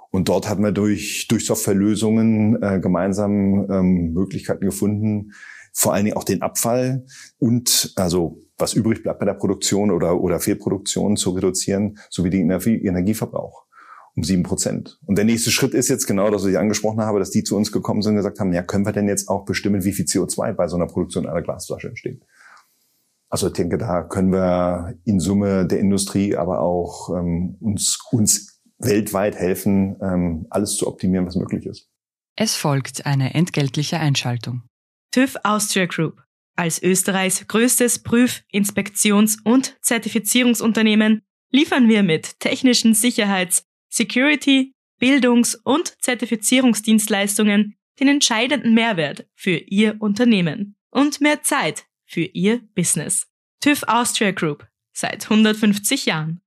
Und 0.10 0.30
dort 0.30 0.50
hatten 0.50 0.64
wir 0.64 0.72
durch, 0.72 1.28
durch 1.30 1.46
Softwarelösungen 1.46 2.60
äh, 2.60 2.80
gemeinsam 2.80 3.70
ähm, 3.70 4.14
Möglichkeiten 4.14 4.66
gefunden, 4.66 5.34
vor 5.74 5.94
allen 5.94 6.06
Dingen 6.06 6.18
auch 6.18 6.24
den 6.24 6.42
Abfall 6.42 7.06
und 7.38 7.94
also 7.98 8.40
was 8.58 8.74
übrig 8.74 9.04
bleibt 9.04 9.20
bei 9.20 9.28
der 9.28 9.36
Produktion 9.36 9.92
oder, 9.92 10.20
oder 10.20 10.40
Fehlproduktion 10.40 11.18
zu 11.18 11.30
reduzieren, 11.30 12.00
sowie 12.10 12.32
den 12.32 12.42
Energie, 12.42 12.84
Energieverbrauch 12.84 13.68
um 14.16 14.24
sieben 14.24 14.42
Prozent. 14.42 15.00
Und 15.06 15.20
der 15.20 15.26
nächste 15.26 15.52
Schritt 15.52 15.76
ist 15.76 15.90
jetzt 15.90 16.08
genau, 16.08 16.32
dass 16.32 16.46
ich 16.46 16.58
angesprochen 16.58 17.02
habe, 17.02 17.20
dass 17.20 17.30
die 17.30 17.44
zu 17.44 17.56
uns 17.56 17.72
gekommen 17.72 18.02
sind 18.02 18.14
und 18.14 18.18
gesagt 18.18 18.40
haben, 18.40 18.54
ja, 18.54 18.64
können 18.64 18.88
wir 18.88 18.92
denn 18.92 19.08
jetzt 19.08 19.30
auch 19.30 19.46
bestimmen, 19.46 19.84
wie 19.84 19.94
viel 19.94 20.06
CO2 20.06 20.54
bei 20.54 20.68
so 20.68 20.78
einer 20.78 20.88
Produktion 20.88 21.28
einer 21.28 21.44
Glasflasche 21.44 21.90
entsteht? 21.90 22.24
Also 23.34 23.48
ich 23.48 23.54
denke, 23.54 23.80
da 23.80 24.04
können 24.04 24.32
wir 24.32 24.94
in 25.06 25.20
Summe 25.20 25.66
der 25.66 25.80
Industrie, 25.80 26.36
aber 26.36 26.60
auch 26.60 27.10
ähm, 27.18 27.58
uns, 27.62 27.98
uns 28.12 28.62
weltweit 28.78 29.36
helfen, 29.36 29.96
ähm, 30.04 30.46
alles 30.52 30.78
zu 30.78 30.88
optimieren, 30.88 31.26
was 31.26 31.36
möglich 31.36 31.66
ist. 31.66 31.90
Es 32.36 32.56
folgt 32.56 33.08
eine 33.08 33.34
entgeltliche 33.34 34.00
Einschaltung. 34.00 34.62
TÜV 35.10 35.36
Austria 35.44 35.88
Group. 35.88 36.22
Als 36.56 36.84
Österreichs 36.84 37.48
größtes 37.48 38.04
Prüf-, 38.04 38.44
Inspektions- 38.52 39.40
und 39.44 39.80
Zertifizierungsunternehmen 39.82 41.24
liefern 41.50 41.90
wir 41.90 42.04
mit 42.04 42.40
technischen 42.40 42.94
Sicherheits-, 42.94 43.64
Security-, 43.92 44.74
Bildungs- 45.00 45.56
und 45.56 46.00
Zertifizierungsdienstleistungen 46.04 47.78
den 48.00 48.10
entscheidenden 48.10 48.76
Mehrwert 48.76 49.26
für 49.34 49.58
Ihr 49.58 49.96
Unternehmen 50.02 50.76
und 50.92 51.20
mehr 51.20 51.42
Zeit 51.42 51.88
für 52.14 52.22
Ihr 52.22 52.62
Business. 52.76 53.26
TÜV 53.60 53.84
Austria 53.88 54.32
Group 54.32 54.68
seit 54.94 55.24
150 55.24 56.06
Jahren. 56.06 56.42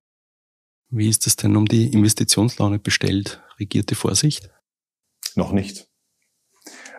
Wie 0.90 1.08
ist 1.08 1.26
es 1.26 1.34
denn 1.34 1.56
um 1.56 1.66
die 1.66 1.92
Investitionslaune 1.92 2.78
bestellt? 2.78 3.42
Regiert 3.58 3.90
die 3.90 3.96
Vorsicht? 3.96 4.50
Noch 5.34 5.50
nicht. 5.50 5.88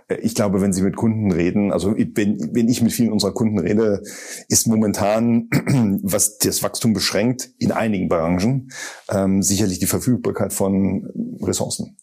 Äh, 0.09 0.15
ich 0.15 0.35
glaube, 0.35 0.59
wenn 0.59 0.73
Sie 0.73 0.81
mit 0.81 0.97
Kunden 0.97 1.31
reden, 1.31 1.71
also 1.71 1.95
wenn, 1.95 2.53
wenn 2.53 2.67
ich 2.67 2.81
mit 2.81 2.91
vielen 2.91 3.13
unserer 3.13 3.33
Kunden 3.33 3.59
rede, 3.59 4.03
ist 4.49 4.67
momentan, 4.67 5.49
was 6.03 6.37
das 6.37 6.61
Wachstum 6.61 6.91
beschränkt, 6.91 7.49
in 7.59 7.71
einigen 7.71 8.09
Branchen 8.09 8.69
ähm, 9.09 9.41
sicherlich 9.41 9.79
die 9.79 9.87
Verfügbarkeit 9.87 10.51
von 10.51 11.09
Ressourcen. 11.41 11.97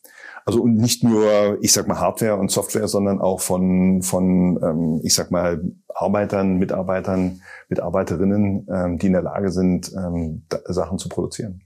Also 0.46 0.62
und 0.62 0.76
nicht 0.76 1.02
nur, 1.02 1.58
ich 1.62 1.72
sag 1.72 1.88
mal, 1.88 1.98
Hardware 1.98 2.36
und 2.36 2.50
Software, 2.50 2.86
sondern 2.86 3.20
auch 3.20 3.40
von, 3.40 4.02
von 4.02 4.58
ähm, 4.62 5.00
ich 5.02 5.14
sag 5.14 5.30
mal, 5.30 5.62
Arbeitern, 5.88 6.58
Mitarbeitern, 6.58 7.40
Mitarbeiterinnen, 7.68 8.66
ähm, 8.70 8.98
die 8.98 9.06
in 9.06 9.12
der 9.14 9.22
Lage 9.22 9.50
sind, 9.50 9.90
ähm, 9.96 10.42
Sachen 10.66 10.98
zu 10.98 11.08
produzieren. 11.08 11.62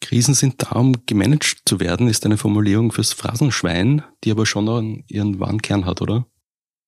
Krisen 0.00 0.34
sind 0.34 0.62
da, 0.62 0.78
um 0.78 0.94
gemanagt 1.06 1.62
zu 1.64 1.80
werden, 1.80 2.08
ist 2.08 2.24
eine 2.26 2.36
Formulierung 2.36 2.92
fürs 2.92 3.12
Phrasenschwein, 3.12 4.02
die 4.22 4.30
aber 4.30 4.46
schon 4.46 5.04
ihren 5.08 5.40
wahren 5.40 5.62
Kern 5.62 5.86
hat, 5.86 6.02
oder? 6.02 6.26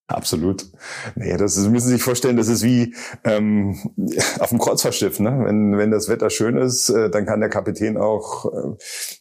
Absolut. 0.09 0.67
Nee, 1.17 1.37
das 1.37 1.57
ist, 1.57 1.65
Sie 1.65 1.69
müssen 1.69 1.89
sich 1.89 2.03
vorstellen, 2.03 2.37
das 2.37 2.47
ist 2.47 2.63
wie 2.63 2.95
ähm, 3.25 3.77
auf 4.39 4.51
dem 4.51 4.59
Kreuzfahrtschiff. 4.59 5.19
Ne? 5.19 5.43
Wenn, 5.45 5.77
wenn 5.77 5.91
das 5.91 6.09
Wetter 6.09 6.31
schön 6.31 6.57
ist, 6.57 6.91
äh, 6.91 7.11
dann 7.11 7.27
kann 7.27 7.41
der 7.41 7.49
Kapitän 7.49 7.97
auch, 7.97 8.45
äh, 8.45 8.77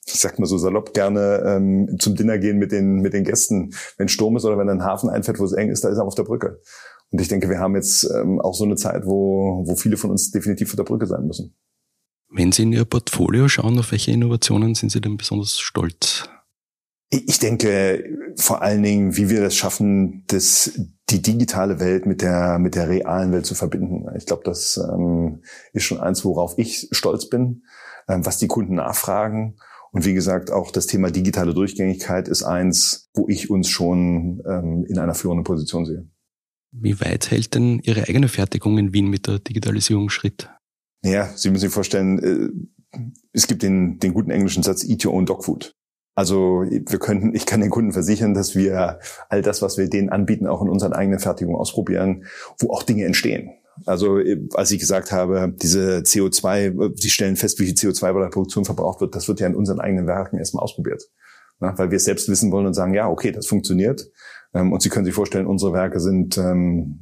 ich 0.05 0.19
sag 0.19 0.37
mal 0.37 0.45
so 0.45 0.59
salopp, 0.59 0.93
gerne 0.93 1.43
ähm, 1.43 1.97
zum 1.99 2.15
Dinner 2.15 2.37
gehen 2.37 2.59
mit 2.59 2.71
den, 2.71 3.01
mit 3.01 3.13
den 3.13 3.23
Gästen. 3.23 3.73
Wenn 3.97 4.09
Sturm 4.09 4.37
ist 4.37 4.45
oder 4.45 4.59
wenn 4.59 4.69
ein 4.69 4.83
Hafen 4.83 5.09
einfährt, 5.09 5.39
wo 5.39 5.45
es 5.45 5.53
eng 5.53 5.71
ist, 5.71 5.83
da 5.83 5.89
ist 5.89 5.97
er 5.97 6.05
auf 6.05 6.13
der 6.13 6.23
Brücke. 6.23 6.61
Und 7.09 7.19
ich 7.19 7.29
denke, 7.29 7.49
wir 7.49 7.59
haben 7.59 7.75
jetzt 7.75 8.03
ähm, 8.03 8.39
auch 8.39 8.53
so 8.53 8.65
eine 8.65 8.75
Zeit, 8.75 9.07
wo, 9.07 9.63
wo 9.65 9.75
viele 9.75 9.97
von 9.97 10.11
uns 10.11 10.29
definitiv 10.29 10.69
auf 10.69 10.75
der 10.75 10.83
Brücke 10.83 11.07
sein 11.07 11.25
müssen. 11.25 11.55
Wenn 12.29 12.51
Sie 12.51 12.63
in 12.63 12.73
Ihr 12.73 12.85
Portfolio 12.85 13.47
schauen, 13.47 13.79
auf 13.79 13.91
welche 13.91 14.11
Innovationen 14.11 14.75
sind 14.75 14.91
Sie 14.91 15.01
denn 15.01 15.17
besonders 15.17 15.59
stolz? 15.59 16.29
Ich 17.09 17.39
denke 17.39 18.03
vor 18.35 18.61
allen 18.61 18.83
Dingen, 18.83 19.15
wie 19.15 19.29
wir 19.29 19.41
das 19.41 19.55
schaffen, 19.55 20.23
das, 20.27 20.79
die 21.09 21.21
digitale 21.21 21.79
Welt 21.79 22.05
mit 22.05 22.21
der, 22.21 22.59
mit 22.59 22.75
der 22.75 22.89
realen 22.89 23.31
Welt 23.31 23.45
zu 23.45 23.55
verbinden. 23.55 24.05
Ich 24.17 24.25
glaube, 24.25 24.43
das 24.43 24.77
ähm, 24.77 25.43
ist 25.71 25.83
schon 25.83 25.99
eins, 25.99 26.25
worauf 26.25 26.57
ich 26.57 26.87
stolz 26.91 27.29
bin, 27.29 27.63
ähm, 28.07 28.25
was 28.25 28.39
die 28.39 28.47
Kunden 28.47 28.75
nachfragen. 28.75 29.57
Und 29.91 30.03
wie 30.05 30.13
gesagt, 30.13 30.51
auch 30.51 30.71
das 30.71 30.87
Thema 30.87 31.09
digitale 31.11 31.53
Durchgängigkeit 31.53 32.27
ist 32.27 32.43
eins, 32.43 33.09
wo 33.13 33.29
ich 33.29 33.49
uns 33.49 33.69
schon 33.69 34.41
ähm, 34.45 34.85
in 34.89 34.97
einer 34.97 35.13
führenden 35.15 35.45
Position 35.45 35.85
sehe. 35.85 36.09
Wie 36.71 36.99
weit 36.99 37.31
hält 37.31 37.55
denn 37.55 37.79
Ihre 37.79 38.03
eigene 38.03 38.27
Fertigung 38.27 38.77
in 38.77 38.91
Wien 38.91 39.09
mit 39.09 39.27
der 39.27 39.39
Digitalisierung 39.39 40.09
Schritt? 40.09 40.49
Naja, 41.01 41.29
Sie 41.35 41.49
müssen 41.49 41.61
sich 41.61 41.73
vorstellen, 41.73 42.19
äh, 42.19 42.99
es 43.31 43.47
gibt 43.47 43.63
den, 43.63 43.99
den 43.99 44.13
guten 44.13 44.31
englischen 44.31 44.63
Satz, 44.63 44.83
eat 44.83 45.05
your 45.05 45.13
own 45.13 45.25
dog 45.25 45.45
food. 45.45 45.73
Also 46.15 46.63
wir 46.63 46.99
könnten, 46.99 47.35
ich 47.35 47.45
kann 47.45 47.59
den 47.59 47.69
Kunden 47.69 47.91
versichern, 47.91 48.33
dass 48.33 48.55
wir 48.55 48.99
all 49.29 49.41
das, 49.41 49.61
was 49.61 49.77
wir 49.77 49.89
denen 49.89 50.09
anbieten, 50.09 50.47
auch 50.47 50.61
in 50.61 50.69
unseren 50.69 50.93
eigenen 50.93 51.19
Fertigungen 51.19 51.59
ausprobieren, 51.59 52.25
wo 52.59 52.71
auch 52.71 52.83
Dinge 52.83 53.03
entstehen. 53.03 53.51
Also 53.85 54.21
als 54.53 54.71
ich 54.71 54.79
gesagt 54.79 55.11
habe, 55.11 55.53
diese 55.61 55.97
CO2, 55.99 56.93
die 56.95 57.09
stellen 57.09 57.35
fest, 57.35 57.59
wie 57.59 57.65
viel 57.65 57.75
CO2 57.75 58.13
bei 58.13 58.21
der 58.21 58.29
Produktion 58.29 58.63
verbraucht 58.63 59.01
wird, 59.01 59.15
das 59.15 59.27
wird 59.27 59.41
ja 59.41 59.47
in 59.47 59.55
unseren 59.55 59.81
eigenen 59.81 60.07
Werken 60.07 60.37
erstmal 60.37 60.63
ausprobiert. 60.63 61.03
Na, 61.59 61.77
weil 61.77 61.91
wir 61.91 61.97
es 61.97 62.05
selbst 62.05 62.29
wissen 62.29 62.51
wollen 62.51 62.65
und 62.65 62.73
sagen, 62.73 62.93
ja, 62.93 63.09
okay, 63.09 63.31
das 63.31 63.47
funktioniert. 63.47 64.09
Ähm, 64.53 64.73
und 64.73 64.81
Sie 64.81 64.89
können 64.89 65.05
sich 65.05 65.13
vorstellen, 65.13 65.47
unsere 65.47 65.73
Werke 65.73 65.99
sind 65.99 66.37
ähm, 66.37 66.99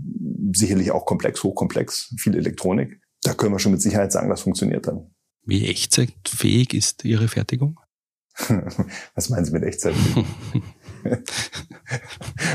sicherlich 0.54 0.92
auch 0.92 1.06
komplex, 1.06 1.44
hochkomplex, 1.44 2.14
viel 2.18 2.36
Elektronik. 2.36 3.02
Da 3.24 3.34
können 3.34 3.54
wir 3.54 3.60
schon 3.60 3.72
mit 3.72 3.82
Sicherheit 3.82 4.12
sagen, 4.12 4.30
das 4.30 4.42
funktioniert 4.42 4.88
dann. 4.88 5.12
Wie 5.46 5.68
echtzeitfähig 5.68 6.74
ist 6.74 7.04
Ihre 7.04 7.28
Fertigung? 7.28 7.80
was 9.16 9.30
meinen 9.30 9.46
Sie 9.46 9.52
mit 9.52 9.64
Echtzeit? 9.64 9.94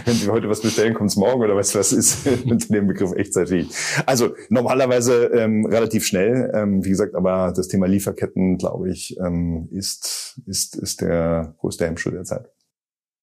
Wenn 0.04 0.14
Sie 0.14 0.28
heute 0.28 0.48
was 0.48 0.60
bestellen, 0.60 0.94
kommt 0.94 1.10
es 1.10 1.16
morgen 1.16 1.42
oder 1.42 1.54
was, 1.54 1.74
was 1.74 1.92
ist 1.92 2.26
mit 2.46 2.68
dem 2.70 2.86
Begriff 2.88 3.12
Echtzeitfähig? 3.12 3.70
Also 4.06 4.34
normalerweise 4.48 5.26
ähm, 5.26 5.66
relativ 5.66 6.04
schnell, 6.06 6.50
ähm, 6.54 6.84
wie 6.84 6.90
gesagt, 6.90 7.14
aber 7.14 7.52
das 7.54 7.68
Thema 7.68 7.86
Lieferketten, 7.86 8.58
glaube 8.58 8.90
ich, 8.90 9.16
ähm, 9.18 9.68
ist, 9.70 10.40
ist, 10.46 10.76
ist 10.76 11.00
der 11.00 11.54
größte 11.58 11.86
Hemmschuh 11.86 12.10
der 12.10 12.24
Zeit. 12.24 12.50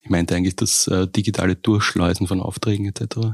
Ich 0.01 0.09
meinte 0.09 0.35
eigentlich 0.35 0.55
das 0.55 0.87
äh, 0.87 1.07
digitale 1.07 1.55
Durchschleusen 1.55 2.27
von 2.27 2.39
Aufträgen 2.39 2.85
etc. 2.85 3.33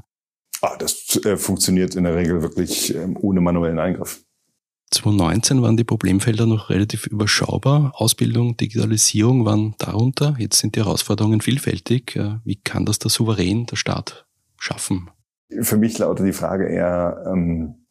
Ah, 0.62 0.78
das 0.78 1.20
äh, 1.26 1.38
funktioniert 1.38 1.96
in 1.96 2.06
der 2.06 2.16
Regel 2.16 2.42
wirklich 2.42 2.96
ähm, 2.96 3.18
ohne 3.20 3.42
manuellen 3.42 3.80
Eingriff. 3.80 4.24
2019 4.92 5.62
waren 5.62 5.78
die 5.78 5.86
Problemfelder 5.86 6.46
noch 6.46 6.70
relativ 6.70 7.08
überschaubar. 7.08 7.94
Ausbildung, 7.96 8.58
Digitalisierung 8.58 9.46
waren 9.46 9.76
darunter. 9.78 10.36
Jetzt 10.38 10.60
sind 10.60 10.76
die 10.76 10.82
Herausforderungen 10.82 11.40
vielfältig. 11.40 12.16
Äh, 12.18 12.40
wie 12.44 12.58
kann 12.58 12.86
das 12.86 13.00
der 13.00 13.10
Souverän, 13.10 13.66
der 13.66 13.78
Staat 13.78 14.28
schaffen? 14.58 15.10
Für 15.62 15.78
mich 15.78 15.98
lautet 15.98 16.26
die 16.26 16.34
Frage 16.34 16.68
eher, 16.68 17.24
ähm, 17.32 17.88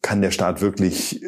kann 0.00 0.22
der 0.22 0.30
Staat 0.30 0.60
wirklich, 0.62 1.22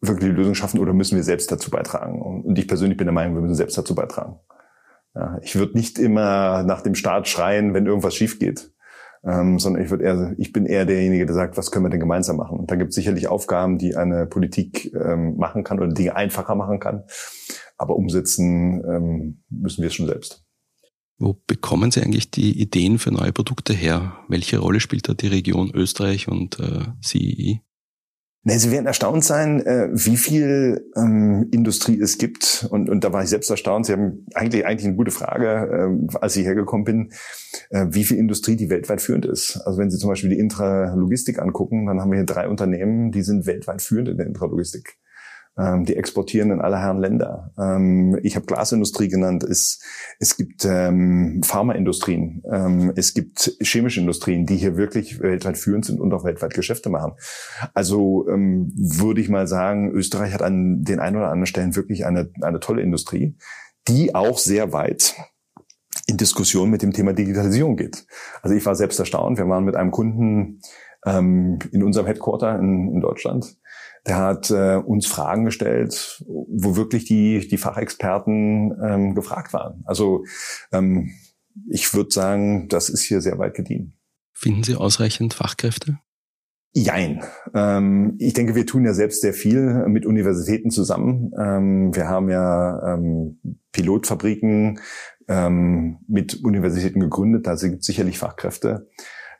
wirklich 0.00 0.30
die 0.30 0.36
Lösung 0.36 0.54
schaffen 0.54 0.80
oder 0.80 0.92
müssen 0.92 1.16
wir 1.16 1.24
selbst 1.24 1.50
dazu 1.50 1.70
beitragen? 1.70 2.20
Und 2.20 2.58
ich 2.58 2.68
persönlich 2.68 2.98
bin 2.98 3.06
der 3.06 3.14
Meinung, 3.14 3.34
wir 3.34 3.42
müssen 3.42 3.54
selbst 3.54 3.78
dazu 3.78 3.94
beitragen. 3.94 4.38
Ja, 5.14 5.38
ich 5.42 5.56
würde 5.56 5.78
nicht 5.78 5.98
immer 5.98 6.62
nach 6.62 6.82
dem 6.82 6.94
Staat 6.94 7.26
schreien, 7.26 7.72
wenn 7.72 7.86
irgendwas 7.86 8.14
schief 8.14 8.38
geht 8.38 8.70
ähm, 9.26 9.58
sondern 9.58 9.82
ich 9.82 9.90
würde 9.90 10.04
eher, 10.04 10.34
ich 10.38 10.52
bin 10.52 10.66
eher 10.66 10.86
derjenige, 10.86 11.26
der 11.26 11.34
sagt, 11.34 11.56
was 11.56 11.70
können 11.70 11.84
wir 11.84 11.90
denn 11.90 12.00
gemeinsam 12.00 12.36
machen? 12.36 12.58
Und 12.58 12.70
da 12.70 12.76
gibt 12.76 12.90
es 12.90 12.94
sicherlich 12.94 13.26
Aufgaben, 13.28 13.76
die 13.76 13.96
eine 13.96 14.26
Politik 14.26 14.94
ähm, 14.94 15.36
machen 15.36 15.64
kann 15.64 15.78
oder 15.78 15.92
Dinge 15.92 16.14
einfacher 16.14 16.54
machen 16.54 16.78
kann, 16.78 17.04
aber 17.76 17.96
umsetzen 17.96 18.82
ähm, 18.88 19.42
müssen 19.50 19.82
wir 19.82 19.88
es 19.88 19.94
schon 19.94 20.06
selbst. 20.06 20.44
Wo 21.18 21.34
bekommen 21.46 21.90
Sie 21.90 22.02
eigentlich 22.02 22.30
die 22.30 22.60
Ideen 22.60 22.98
für 22.98 23.10
neue 23.10 23.32
Produkte 23.32 23.72
her? 23.72 24.18
Welche 24.28 24.58
Rolle 24.58 24.80
spielt 24.80 25.08
da 25.08 25.14
die 25.14 25.28
Region 25.28 25.70
Österreich 25.74 26.28
und 26.28 26.60
äh, 26.60 26.84
CEE? 27.02 27.60
Nee, 28.48 28.58
Sie 28.58 28.70
werden 28.70 28.86
erstaunt 28.86 29.24
sein, 29.24 29.58
äh, 29.66 29.88
wie 29.90 30.16
viel 30.16 30.88
ähm, 30.94 31.48
Industrie 31.50 32.00
es 32.00 32.16
gibt. 32.16 32.64
Und, 32.70 32.88
und 32.88 33.02
da 33.02 33.12
war 33.12 33.24
ich 33.24 33.28
selbst 33.28 33.50
erstaunt. 33.50 33.86
Sie 33.86 33.92
haben 33.92 34.24
eigentlich, 34.34 34.64
eigentlich 34.64 34.86
eine 34.86 34.94
gute 34.94 35.10
Frage, 35.10 35.98
äh, 36.12 36.16
als 36.18 36.36
ich 36.36 36.46
hergekommen 36.46 36.84
bin, 36.84 37.10
äh, 37.70 37.86
wie 37.90 38.04
viel 38.04 38.18
Industrie 38.18 38.54
die 38.54 38.70
weltweit 38.70 39.02
führend 39.02 39.26
ist. 39.26 39.60
Also 39.64 39.80
wenn 39.80 39.90
Sie 39.90 39.98
zum 39.98 40.10
Beispiel 40.10 40.30
die 40.30 40.38
Intralogistik 40.38 41.40
angucken, 41.40 41.86
dann 41.86 42.00
haben 42.00 42.12
wir 42.12 42.18
hier 42.18 42.24
drei 42.24 42.46
Unternehmen, 42.46 43.10
die 43.10 43.22
sind 43.22 43.46
weltweit 43.46 43.82
führend 43.82 44.10
in 44.10 44.16
der 44.16 44.26
Intralogistik. 44.26 44.96
Ähm, 45.58 45.86
die 45.86 45.96
exportieren 45.96 46.50
in 46.50 46.60
aller 46.60 46.78
Herren 46.78 46.98
Länder. 46.98 47.50
Ähm, 47.58 48.18
ich 48.22 48.36
habe 48.36 48.44
Glasindustrie 48.44 49.08
genannt. 49.08 49.42
Es, 49.42 49.80
es 50.18 50.36
gibt 50.36 50.66
ähm, 50.66 51.40
Pharmaindustrien, 51.42 52.42
ähm, 52.52 52.92
es 52.94 53.14
gibt 53.14 53.56
chemische 53.62 54.00
Industrien, 54.00 54.44
die 54.44 54.56
hier 54.56 54.76
wirklich 54.76 55.20
weltweit 55.20 55.56
führend 55.56 55.86
sind 55.86 55.98
und 55.98 56.12
auch 56.12 56.24
weltweit 56.24 56.52
Geschäfte 56.52 56.90
machen. 56.90 57.12
Also 57.72 58.28
ähm, 58.28 58.70
würde 58.76 59.22
ich 59.22 59.30
mal 59.30 59.46
sagen, 59.46 59.90
Österreich 59.92 60.34
hat 60.34 60.42
an 60.42 60.82
den 60.82 61.00
ein 61.00 61.16
oder 61.16 61.26
anderen 61.26 61.46
Stellen 61.46 61.74
wirklich 61.74 62.04
eine, 62.04 62.30
eine 62.42 62.60
tolle 62.60 62.82
Industrie, 62.82 63.38
die 63.88 64.14
auch 64.14 64.36
sehr 64.36 64.74
weit 64.74 65.14
in 66.06 66.18
Diskussion 66.18 66.68
mit 66.68 66.82
dem 66.82 66.92
Thema 66.92 67.14
Digitalisierung 67.14 67.76
geht. 67.76 68.06
Also 68.42 68.54
ich 68.54 68.66
war 68.66 68.74
selbst 68.74 68.98
erstaunt. 68.98 69.38
Wir 69.38 69.48
waren 69.48 69.64
mit 69.64 69.74
einem 69.74 69.90
Kunden 69.90 70.60
ähm, 71.06 71.58
in 71.72 71.82
unserem 71.82 72.06
Headquarter 72.06 72.58
in, 72.58 72.92
in 72.92 73.00
Deutschland 73.00 73.56
der 74.06 74.18
hat 74.18 74.50
äh, 74.50 74.76
uns 74.76 75.06
Fragen 75.06 75.44
gestellt, 75.44 76.22
wo 76.26 76.76
wirklich 76.76 77.04
die, 77.04 77.46
die 77.48 77.58
Fachexperten 77.58 78.72
ähm, 78.82 79.14
gefragt 79.14 79.52
waren. 79.52 79.82
Also 79.84 80.24
ähm, 80.72 81.10
ich 81.68 81.92
würde 81.92 82.10
sagen, 82.10 82.68
das 82.68 82.88
ist 82.88 83.02
hier 83.02 83.20
sehr 83.20 83.38
weit 83.38 83.54
gediehen. 83.54 83.98
Finden 84.32 84.62
Sie 84.62 84.76
ausreichend 84.76 85.34
Fachkräfte? 85.34 85.98
Jein. 86.72 87.24
Ähm, 87.54 88.16
ich 88.18 88.34
denke, 88.34 88.54
wir 88.54 88.66
tun 88.66 88.84
ja 88.84 88.92
selbst 88.92 89.22
sehr 89.22 89.32
viel 89.32 89.88
mit 89.88 90.04
Universitäten 90.04 90.70
zusammen. 90.70 91.32
Ähm, 91.38 91.94
wir 91.94 92.08
haben 92.08 92.28
ja 92.28 92.94
ähm, 92.94 93.40
Pilotfabriken 93.72 94.80
ähm, 95.26 95.98
mit 96.06 96.44
Universitäten 96.44 97.00
gegründet. 97.00 97.46
Da 97.46 97.56
sind 97.56 97.82
sicherlich 97.82 98.18
Fachkräfte. 98.18 98.90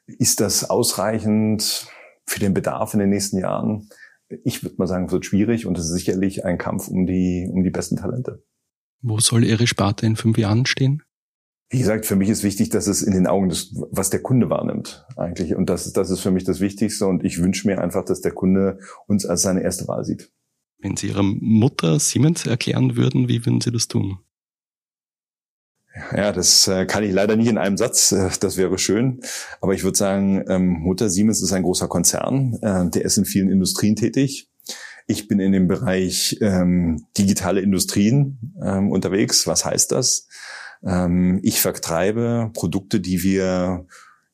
Ist 0.06 0.40
das 0.40 0.70
ausreichend 0.70 1.88
für 2.25 2.40
den 2.40 2.54
Bedarf 2.54 2.94
in 2.94 3.00
den 3.00 3.11
nächsten 3.11 3.38
Jahren? 3.38 3.90
Ich 4.28 4.62
würde 4.62 4.76
mal 4.78 4.87
sagen, 4.87 5.11
wird 5.11 5.25
schwierig 5.25 5.66
und 5.66 5.78
es 5.78 5.87
ist 5.87 5.92
sicherlich 5.92 6.45
ein 6.45 6.59
Kampf 6.59 6.88
um 6.88 7.06
die, 7.06 7.49
um 7.50 7.62
die 7.62 7.71
besten 7.71 7.97
Talente. 7.97 8.42
Wo 9.02 9.21
soll 9.21 9.45
Ihre 9.45 9.66
Sparte 9.66 10.06
in 10.06 10.16
fünf 10.16 10.38
Jahren 10.38 10.66
stehen? 10.66 11.02
Wie 11.68 11.78
gesagt, 11.78 12.06
für 12.06 12.16
mich 12.16 12.28
ist 12.28 12.45
wichtig, 12.45 12.71
dass 12.71 12.87
es 12.87 13.02
in 13.02 13.12
den 13.12 13.26
Augen 13.26 13.49
des, 13.49 13.75
was 13.90 14.11
der 14.11 14.23
Kunde 14.23 14.49
wahrnimmt, 14.50 15.04
eigentlich. 15.16 15.56
Und 15.56 15.68
das, 15.68 15.92
das 15.92 16.11
ist 16.11 16.21
für 16.21 16.30
mich 16.30 16.45
das 16.45 16.61
Wichtigste. 16.61 17.06
Und 17.06 17.25
ich 17.25 17.42
wünsche 17.42 17.66
mir 17.66 17.80
einfach, 17.80 18.04
dass 18.04 18.21
der 18.21 18.33
Kunde 18.33 18.78
uns 19.09 19.26
als 19.26 19.42
seine 19.42 19.62
erste 19.62 19.88
Wahl 19.88 20.04
sieht. 20.04 20.33
Wenn 20.78 20.97
Sie 20.97 21.09
Ihrer 21.09 21.25
Mutter 21.25 21.99
Siemens 21.99 22.47
erklären 22.47 22.97
würden, 22.97 23.28
wie 23.28 23.45
würden 23.45 23.61
Sie 23.61 23.73
das 23.73 23.88
tun? 23.88 24.18
Ja, 26.15 26.33
das 26.33 26.69
äh, 26.69 26.87
kann 26.87 27.05
ich 27.05 27.12
leider 27.12 27.37
nicht 27.37 27.49
in 27.49 27.59
einem 27.59 27.76
Satz. 27.76 28.12
Äh, 28.12 28.31
das 28.41 28.57
wäre 28.57 28.79
schön. 28.79 29.21
Aber 29.61 29.75
ich 29.75 29.83
würde 29.83 29.97
sagen, 29.97 30.45
ähm, 30.49 30.69
Mutter 30.81 31.09
Siemens 31.09 31.43
ist 31.43 31.53
ein 31.53 31.62
großer 31.62 31.88
Konzern. 31.88 32.59
Äh, 32.62 32.91
der 32.91 33.05
ist 33.05 33.17
in 33.17 33.25
vielen 33.25 33.50
Industrien 33.50 33.97
tätig. 33.97 34.49
Ich 35.07 35.29
bin 35.29 35.38
in 35.38 35.53
dem 35.53 35.69
Bereich 35.69 36.37
ähm, 36.41 37.07
digitale 37.17 37.61
Industrien 37.61 38.55
ähm, 38.62 38.91
unterwegs. 38.91 39.47
Was 39.47 39.65
heißt 39.65 39.93
das? 39.93 40.29
Ich 41.41 41.61
vertreibe 41.62 42.50
Produkte, 42.53 43.00
die 43.00 43.23
wir 43.23 43.87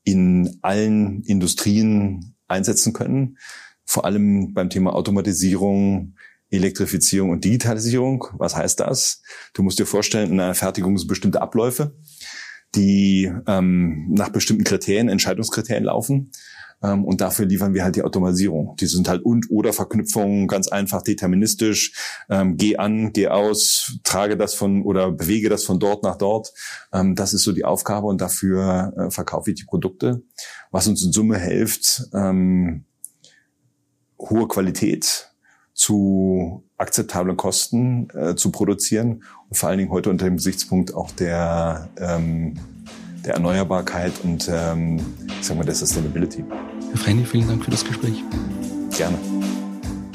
in 0.02 0.58
allen 0.60 1.22
Industrien 1.22 2.34
einsetzen 2.48 2.92
können. 2.92 3.38
Vor 3.84 4.04
allem 4.04 4.52
beim 4.52 4.68
Thema 4.68 4.92
Automatisierung, 4.94 6.14
Elektrifizierung 6.52 7.30
und 7.30 7.44
Digitalisierung. 7.44 8.26
Was 8.38 8.56
heißt 8.56 8.80
das? 8.80 9.22
Du 9.54 9.62
musst 9.62 9.78
dir 9.78 9.86
vorstellen, 9.86 10.30
in 10.30 10.40
einer 10.40 10.54
Fertigung 10.54 10.96
sind 10.98 11.08
bestimmte 11.08 11.40
Abläufe, 11.40 11.96
die 12.74 13.32
ähm, 13.46 14.08
nach 14.10 14.28
bestimmten 14.28 14.64
Kriterien, 14.64 15.08
Entscheidungskriterien 15.08 15.84
laufen. 15.84 16.30
Ähm, 16.82 17.04
und 17.04 17.20
dafür 17.20 17.46
liefern 17.46 17.74
wir 17.74 17.84
halt 17.84 17.96
die 17.96 18.02
Automatisierung. 18.02 18.76
Die 18.76 18.86
sind 18.86 19.08
halt 19.08 19.24
und 19.24 19.46
oder 19.50 19.72
Verknüpfungen 19.72 20.48
ganz 20.48 20.68
einfach 20.68 21.02
deterministisch. 21.02 21.94
Ähm, 22.28 22.56
geh 22.56 22.76
an, 22.76 23.12
geh 23.12 23.28
aus, 23.28 23.98
trage 24.04 24.36
das 24.36 24.54
von 24.54 24.82
oder 24.82 25.12
bewege 25.12 25.48
das 25.48 25.64
von 25.64 25.78
dort 25.78 26.02
nach 26.02 26.16
dort. 26.16 26.52
Ähm, 26.92 27.14
das 27.14 27.32
ist 27.32 27.44
so 27.44 27.52
die 27.52 27.64
Aufgabe 27.64 28.06
und 28.06 28.20
dafür 28.20 28.92
äh, 28.96 29.10
verkaufe 29.10 29.50
ich 29.50 29.56
die 29.56 29.64
Produkte, 29.64 30.22
was 30.70 30.86
uns 30.86 31.02
in 31.02 31.12
Summe 31.12 31.38
hilft, 31.38 32.08
ähm, 32.14 32.84
hohe 34.18 34.48
Qualität 34.48 35.31
zu 35.82 36.62
akzeptablen 36.78 37.36
Kosten 37.36 38.08
äh, 38.10 38.36
zu 38.36 38.52
produzieren 38.52 39.24
und 39.48 39.56
vor 39.56 39.68
allen 39.68 39.78
Dingen 39.78 39.90
heute 39.90 40.10
unter 40.10 40.26
dem 40.26 40.36
Gesichtspunkt 40.36 40.94
auch 40.94 41.10
der, 41.10 41.88
ähm, 41.98 42.54
der 43.24 43.34
Erneuerbarkeit 43.34 44.12
und 44.22 44.48
ähm, 44.48 45.00
ich 45.40 45.46
sag 45.46 45.56
mal 45.56 45.64
der 45.64 45.74
Sustainability. 45.74 46.44
Herr 46.90 46.98
Frenny, 46.98 47.24
vielen 47.24 47.48
Dank 47.48 47.64
für 47.64 47.72
das 47.72 47.84
Gespräch. 47.84 48.22
Gerne. 48.96 49.18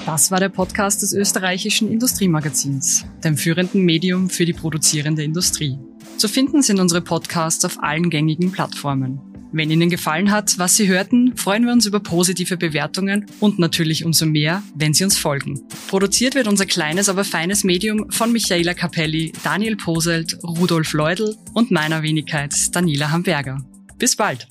Das 0.05 0.31
war 0.31 0.39
der 0.39 0.47
Podcast 0.47 1.01
des 1.01 1.12
österreichischen 1.12 1.91
Industriemagazins, 1.91 3.03
dem 3.25 3.36
führenden 3.36 3.83
Medium 3.83 4.29
für 4.29 4.45
die 4.45 4.53
produzierende 4.53 5.24
Industrie. 5.24 5.77
Zu 6.15 6.29
finden 6.29 6.62
sind 6.62 6.79
unsere 6.79 7.01
Podcasts 7.01 7.65
auf 7.65 7.83
allen 7.83 8.09
gängigen 8.09 8.53
Plattformen. 8.53 9.19
Wenn 9.51 9.72
Ihnen 9.72 9.89
gefallen 9.89 10.32
hat, 10.32 10.58
was 10.58 10.75
Sie 10.75 10.88
hörten, 10.88 11.36
freuen 11.38 11.66
wir 11.66 11.74
uns 11.74 11.86
über 11.86 12.00
positive 12.00 12.58
Bewertungen 12.58 13.25
und 13.39 13.60
natürlich 13.60 14.04
umso 14.04 14.25
mehr, 14.25 14.62
wenn 14.75 14.94
Sie 14.94 15.04
uns 15.04 15.18
folgen. 15.18 15.62
Produziert 15.88 16.36
wird 16.36 16.48
unser 16.48 16.66
kleines, 16.66 17.08
aber 17.08 17.24
feines 17.24 17.63
Medium 17.63 18.12
von 18.12 18.32
Michaela 18.32 18.74
Capelli, 18.74 19.32
Daniel 19.44 19.77
Poselt, 19.77 20.38
Rudolf 20.44 20.94
Leudl 20.94 21.36
und 21.54 21.72
meiner 21.72 22.04
Wenigkeit 22.04 22.54
Daniela 22.75 23.12
Hamburger. 23.12 23.63
Bis 23.98 24.16
bald! 24.16 24.48